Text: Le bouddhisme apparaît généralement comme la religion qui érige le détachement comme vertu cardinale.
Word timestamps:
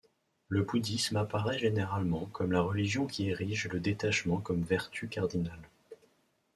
Le 0.49 0.63
bouddhisme 0.63 1.17
apparaît 1.17 1.59
généralement 1.59 2.25
comme 2.25 2.53
la 2.53 2.61
religion 2.61 3.05
qui 3.05 3.29
érige 3.29 3.67
le 3.67 3.79
détachement 3.79 4.37
comme 4.41 4.63
vertu 4.63 5.07
cardinale. 5.07 5.69